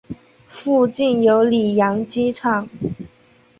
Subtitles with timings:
[0.47, 2.67] 附近有里扬机场。